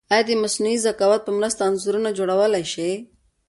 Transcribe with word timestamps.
ایا 0.13 0.23
د 0.27 0.31
مصنوعي 0.43 0.77
ذکاوت 0.85 1.21
په 1.25 1.31
مرسته 1.37 1.61
انځورونه 1.69 2.09
جوړولای 2.17 2.63
شئ؟ 2.73 2.91